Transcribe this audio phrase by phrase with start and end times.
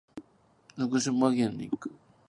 [0.75, 1.91] 福島県に行く。